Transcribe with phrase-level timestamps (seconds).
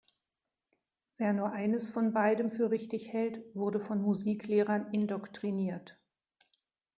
[1.17, 5.99] Wer nur eines von beidem für richtig hält, wurde von Musiklehrern indoktriniert.